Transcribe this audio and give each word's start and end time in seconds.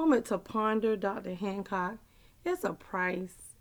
moment 0.00 0.24
to 0.24 0.38
ponder, 0.38 0.96
Dr. 0.96 1.34
Hancock. 1.34 1.98
It's 2.42 2.64
a 2.64 2.72
price 2.72 3.52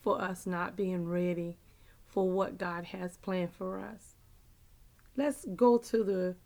for 0.00 0.22
us 0.22 0.46
not 0.46 0.76
being 0.76 1.08
ready 1.08 1.58
for 2.06 2.30
what 2.30 2.56
God 2.56 2.84
has 2.84 3.16
planned 3.16 3.50
for 3.52 3.80
us. 3.80 4.14
Let's 5.16 5.44
go 5.56 5.78
to 5.78 6.04
the 6.04 6.36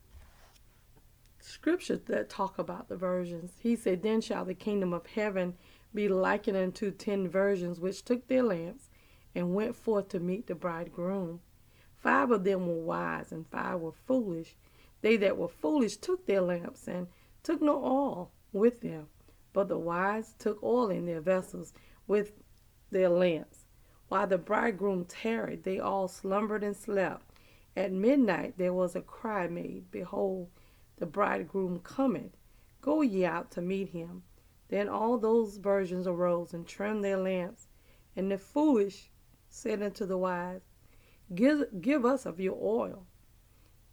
scriptures 1.38 2.00
that 2.06 2.30
talk 2.30 2.58
about 2.58 2.88
the 2.88 2.96
virgins. 2.96 3.50
He 3.60 3.76
said, 3.76 4.02
Then 4.02 4.22
shall 4.22 4.46
the 4.46 4.54
kingdom 4.54 4.94
of 4.94 5.04
heaven 5.04 5.52
be 5.94 6.08
likened 6.08 6.56
unto 6.56 6.90
ten 6.90 7.28
virgins 7.28 7.78
which 7.78 8.02
took 8.02 8.26
their 8.26 8.42
lamps 8.42 8.88
and 9.34 9.54
went 9.54 9.76
forth 9.76 10.08
to 10.08 10.18
meet 10.18 10.46
the 10.46 10.54
bridegroom. 10.54 11.40
Five 11.98 12.30
of 12.30 12.44
them 12.44 12.66
were 12.66 12.82
wise, 12.82 13.32
and 13.32 13.46
five 13.48 13.80
were 13.80 13.92
foolish. 13.92 14.56
They 15.02 15.18
that 15.18 15.36
were 15.36 15.48
foolish 15.48 15.98
took 15.98 16.24
their 16.24 16.40
lamps 16.40 16.88
and 16.88 17.08
took 17.42 17.60
no 17.60 17.84
oil 17.84 18.30
with 18.52 18.80
them, 18.80 19.08
but 19.52 19.68
the 19.68 19.78
wise 19.78 20.34
took 20.38 20.62
oil 20.62 20.90
in 20.90 21.06
their 21.06 21.20
vessels 21.20 21.72
with 22.06 22.32
their 22.90 23.08
lamps. 23.08 23.66
While 24.08 24.26
the 24.26 24.38
bridegroom 24.38 25.04
tarried, 25.04 25.62
they 25.62 25.78
all 25.78 26.08
slumbered 26.08 26.64
and 26.64 26.76
slept. 26.76 27.24
At 27.76 27.92
midnight 27.92 28.54
there 28.58 28.74
was 28.74 28.96
a 28.96 29.00
cry 29.00 29.46
made, 29.46 29.90
Behold, 29.90 30.48
the 30.96 31.06
bridegroom 31.06 31.80
cometh. 31.80 32.36
Go 32.80 33.02
ye 33.02 33.24
out 33.24 33.50
to 33.52 33.62
meet 33.62 33.90
him. 33.90 34.24
Then 34.68 34.88
all 34.88 35.18
those 35.18 35.56
virgins 35.56 36.06
arose 36.06 36.52
and 36.52 36.66
trimmed 36.66 37.04
their 37.04 37.16
lamps. 37.16 37.68
And 38.16 38.30
the 38.30 38.38
foolish 38.38 39.10
said 39.48 39.82
unto 39.82 40.06
the 40.06 40.18
wise, 40.18 40.62
Give, 41.34 41.66
give 41.80 42.04
us 42.04 42.26
of 42.26 42.40
your 42.40 42.58
oil, 42.60 43.06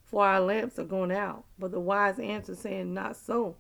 for 0.04 0.26
our 0.26 0.40
lamps 0.40 0.80
are 0.80 0.86
gone 0.86 1.12
out. 1.12 1.46
But 1.60 1.72
the 1.72 1.80
wise 1.80 2.18
answered, 2.18 2.58
saying, 2.58 2.94
Not 2.94 3.16
so, 3.16 3.58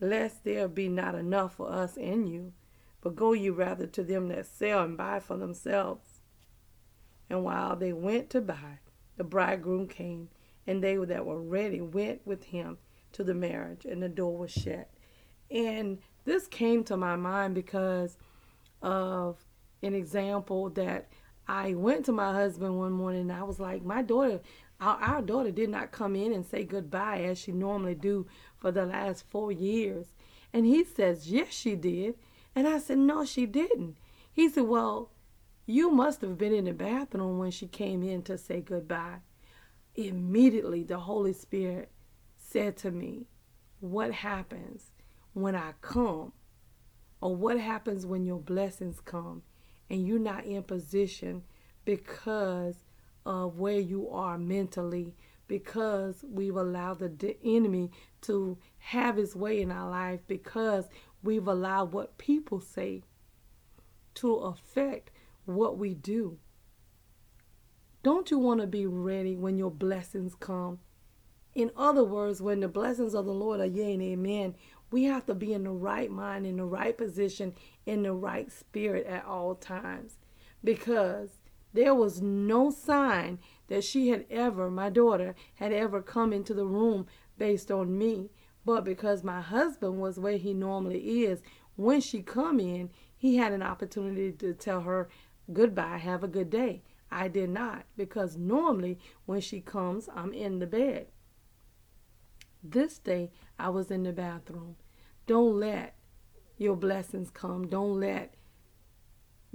lest 0.00 0.44
there 0.44 0.68
be 0.68 0.88
not 0.88 1.14
enough 1.14 1.56
for 1.56 1.70
us 1.70 1.96
in 1.96 2.26
you. 2.26 2.52
But 3.00 3.16
go 3.16 3.32
ye 3.32 3.50
rather 3.50 3.86
to 3.86 4.02
them 4.02 4.28
that 4.28 4.46
sell 4.46 4.82
and 4.82 4.96
buy 4.96 5.20
for 5.20 5.36
themselves. 5.36 6.20
And 7.30 7.44
while 7.44 7.76
they 7.76 7.92
went 7.92 8.30
to 8.30 8.40
buy, 8.40 8.80
the 9.16 9.24
bridegroom 9.24 9.88
came, 9.88 10.28
and 10.66 10.82
they 10.82 10.96
that 10.96 11.26
were 11.26 11.40
ready 11.40 11.80
went 11.80 12.26
with 12.26 12.44
him 12.44 12.78
to 13.12 13.24
the 13.24 13.34
marriage, 13.34 13.84
and 13.84 14.02
the 14.02 14.08
door 14.08 14.36
was 14.36 14.50
shut. 14.50 14.88
And 15.50 15.98
this 16.24 16.46
came 16.46 16.84
to 16.84 16.96
my 16.96 17.16
mind 17.16 17.54
because 17.54 18.16
of 18.82 19.44
an 19.82 19.94
example 19.94 20.70
that 20.70 21.08
I 21.46 21.74
went 21.74 22.04
to 22.06 22.12
my 22.12 22.32
husband 22.32 22.78
one 22.78 22.92
morning 22.92 23.22
and 23.22 23.32
I 23.32 23.42
was 23.42 23.58
like, 23.58 23.82
my 23.82 24.02
daughter, 24.02 24.40
our, 24.80 24.96
our 24.96 25.22
daughter 25.22 25.50
did 25.50 25.70
not 25.70 25.92
come 25.92 26.14
in 26.14 26.32
and 26.32 26.46
say 26.46 26.64
goodbye 26.64 27.20
as 27.22 27.38
she 27.38 27.52
normally 27.52 27.94
do 27.94 28.26
for 28.56 28.70
the 28.70 28.86
last 28.86 29.24
four 29.30 29.50
years. 29.52 30.06
And 30.52 30.66
he 30.66 30.84
says, 30.84 31.30
yes, 31.30 31.52
she 31.52 31.74
did. 31.74 32.14
And 32.54 32.66
I 32.66 32.78
said, 32.78 32.98
no, 32.98 33.24
she 33.24 33.46
didn't. 33.46 33.96
He 34.32 34.48
said, 34.48 34.64
well, 34.64 35.10
you 35.66 35.90
must 35.90 36.20
have 36.22 36.38
been 36.38 36.54
in 36.54 36.64
the 36.64 36.72
bathroom 36.72 37.38
when 37.38 37.50
she 37.50 37.66
came 37.66 38.02
in 38.02 38.22
to 38.22 38.38
say 38.38 38.60
goodbye. 38.60 39.18
Immediately, 39.94 40.84
the 40.84 40.98
Holy 40.98 41.32
Spirit 41.32 41.90
said 42.36 42.76
to 42.78 42.90
me, 42.90 43.26
what 43.80 44.12
happens 44.12 44.92
when 45.34 45.54
I 45.54 45.72
come? 45.80 46.32
Or 47.20 47.34
what 47.34 47.58
happens 47.58 48.06
when 48.06 48.24
your 48.24 48.38
blessings 48.38 49.00
come 49.00 49.42
and 49.90 50.06
you're 50.06 50.20
not 50.20 50.44
in 50.44 50.62
position 50.62 51.42
because 51.84 52.76
of 53.26 53.58
where 53.58 53.80
you 53.80 54.08
are 54.10 54.38
mentally, 54.38 55.14
because 55.46 56.24
we've 56.28 56.56
allowed 56.56 56.98
the 56.98 57.36
enemy 57.44 57.90
to 58.22 58.58
have 58.78 59.16
his 59.16 59.34
way 59.34 59.60
in 59.60 59.70
our 59.70 59.90
life, 59.90 60.20
because 60.26 60.88
we've 61.22 61.48
allowed 61.48 61.92
what 61.92 62.18
people 62.18 62.60
say 62.60 63.02
to 64.14 64.34
affect 64.36 65.10
what 65.44 65.78
we 65.78 65.94
do. 65.94 66.38
Don't 68.02 68.30
you 68.30 68.38
want 68.38 68.60
to 68.60 68.66
be 68.66 68.86
ready 68.86 69.36
when 69.36 69.56
your 69.58 69.70
blessings 69.70 70.34
come? 70.34 70.78
In 71.54 71.70
other 71.76 72.04
words, 72.04 72.40
when 72.40 72.60
the 72.60 72.68
blessings 72.68 73.14
of 73.14 73.24
the 73.24 73.32
Lord 73.32 73.60
are 73.60 73.66
yea 73.66 73.94
and 73.94 74.02
amen, 74.02 74.54
we 74.90 75.04
have 75.04 75.26
to 75.26 75.34
be 75.34 75.52
in 75.52 75.64
the 75.64 75.70
right 75.70 76.10
mind, 76.10 76.46
in 76.46 76.56
the 76.56 76.64
right 76.64 76.96
position, 76.96 77.54
in 77.84 78.02
the 78.02 78.12
right 78.12 78.50
spirit 78.52 79.06
at 79.06 79.24
all 79.24 79.54
times. 79.54 80.18
Because 80.62 81.40
there 81.72 81.94
was 81.94 82.22
no 82.22 82.70
sign 82.70 83.38
that 83.68 83.84
she 83.84 84.08
had 84.08 84.24
ever, 84.30 84.70
my 84.70 84.90
daughter, 84.90 85.34
had 85.54 85.72
ever 85.72 86.00
come 86.02 86.32
into 86.32 86.54
the 86.54 86.64
room 86.64 87.06
based 87.36 87.70
on 87.70 87.96
me. 87.96 88.30
But 88.64 88.84
because 88.84 89.22
my 89.22 89.40
husband 89.40 90.00
was 90.00 90.18
where 90.18 90.36
he 90.36 90.52
normally 90.54 91.24
is, 91.24 91.40
when 91.76 92.00
she 92.00 92.22
come 92.22 92.58
in, 92.58 92.90
he 93.16 93.36
had 93.36 93.52
an 93.52 93.62
opportunity 93.62 94.32
to 94.32 94.54
tell 94.54 94.82
her 94.82 95.08
goodbye, 95.52 95.98
have 95.98 96.22
a 96.22 96.28
good 96.28 96.50
day. 96.50 96.82
I 97.10 97.28
did 97.28 97.50
not 97.50 97.84
because 97.96 98.36
normally 98.36 98.98
when 99.24 99.40
she 99.40 99.60
comes, 99.60 100.08
I'm 100.14 100.32
in 100.32 100.58
the 100.58 100.66
bed. 100.66 101.06
This 102.62 102.98
day 102.98 103.30
I 103.58 103.70
was 103.70 103.90
in 103.90 104.02
the 104.02 104.12
bathroom. 104.12 104.76
Don't 105.26 105.58
let 105.58 105.94
your 106.56 106.76
blessings 106.76 107.30
come. 107.30 107.68
Don't 107.68 108.00
let 108.00 108.34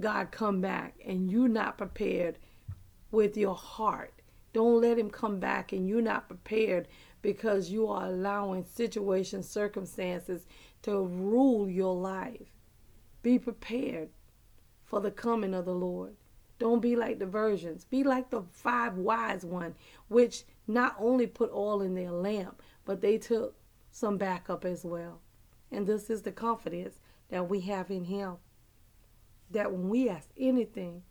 God 0.00 0.30
come 0.30 0.60
back 0.60 0.94
and 1.04 1.30
you're 1.30 1.48
not 1.48 1.78
prepared 1.78 2.38
with 3.10 3.36
your 3.36 3.54
heart. 3.54 4.12
Don't 4.52 4.80
let 4.80 4.98
him 4.98 5.10
come 5.10 5.38
back 5.40 5.72
and 5.72 5.88
you're 5.88 6.02
not 6.02 6.28
prepared 6.28 6.88
because 7.22 7.70
you 7.70 7.88
are 7.88 8.06
allowing 8.06 8.64
situations, 8.64 9.48
circumstances 9.48 10.46
to 10.82 11.00
rule 11.00 11.68
your 11.68 11.94
life. 11.94 12.52
Be 13.22 13.38
prepared 13.38 14.10
for 14.84 15.00
the 15.00 15.10
coming 15.10 15.54
of 15.54 15.64
the 15.64 15.74
Lord. 15.74 16.14
Don't 16.58 16.80
be 16.80 16.94
like 16.94 17.18
the 17.18 17.26
virgins. 17.26 17.84
Be 17.84 18.04
like 18.04 18.30
the 18.30 18.42
five 18.52 18.96
wise 18.96 19.44
one, 19.44 19.74
which 20.08 20.44
not 20.66 20.94
only 20.98 21.26
put 21.26 21.50
oil 21.52 21.82
in 21.82 21.94
their 21.94 22.12
lamp, 22.12 22.62
but 22.84 23.00
they 23.00 23.18
took 23.18 23.56
some 23.90 24.16
backup 24.18 24.64
as 24.64 24.84
well. 24.84 25.20
And 25.72 25.86
this 25.86 26.10
is 26.10 26.22
the 26.22 26.32
confidence 26.32 27.00
that 27.30 27.48
we 27.48 27.60
have 27.62 27.90
in 27.90 28.04
Him. 28.04 28.36
That 29.50 29.72
when 29.72 29.88
we 29.88 30.08
ask 30.08 30.28
anything 30.36 31.02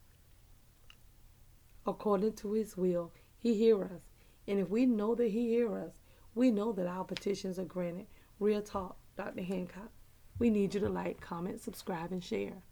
according 1.86 2.34
to 2.34 2.54
His 2.54 2.76
will, 2.76 3.12
He 3.38 3.54
hears 3.56 3.92
us. 3.92 4.02
And 4.48 4.60
if 4.60 4.70
we 4.70 4.86
know 4.86 5.16
that 5.16 5.30
He 5.30 5.50
hears 5.50 5.72
us, 5.72 6.00
we 6.36 6.52
know 6.52 6.72
that 6.74 6.88
our 6.88 7.04
petitions 7.04 7.60
are 7.60 7.66
granted. 7.66 8.08
Real 8.40 8.62
talk, 8.62 8.98
Dr. 9.16 9.44
Hancock. 9.44 9.92
We 10.40 10.50
need 10.50 10.74
you 10.74 10.80
to 10.82 10.90
like, 10.90 11.22
comment, 11.22 11.62
subscribe, 11.62 12.12
and 12.12 12.24
share. 12.24 12.64